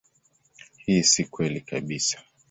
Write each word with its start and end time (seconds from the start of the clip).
Hii 0.85 1.03
si 1.03 1.23
kweli 1.25 1.61
kabisa. 1.61 2.19